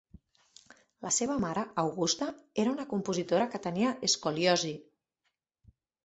La 1.05 1.09
seva 1.17 1.33
mare, 1.41 1.65
Augusta, 1.81 2.29
era 2.63 2.71
una 2.75 2.85
compositora 2.93 3.47
que 3.51 3.61
tenia 3.65 3.91
escoliosi. 4.09 4.73